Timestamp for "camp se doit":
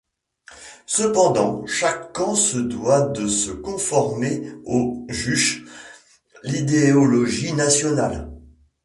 2.13-3.09